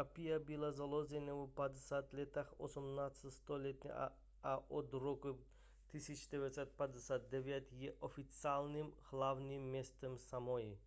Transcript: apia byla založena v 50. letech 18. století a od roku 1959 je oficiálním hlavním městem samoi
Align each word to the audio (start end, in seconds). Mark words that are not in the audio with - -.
apia 0.00 0.36
byla 0.48 0.68
založena 0.80 1.32
v 1.34 1.46
50. 1.46 2.12
letech 2.12 2.52
18. 2.60 3.24
století 3.28 3.88
a 4.42 4.60
od 4.68 4.92
roku 4.92 5.38
1959 5.88 7.72
je 7.72 7.92
oficiálním 7.92 8.92
hlavním 9.10 9.62
městem 9.62 10.18
samoi 10.18 10.78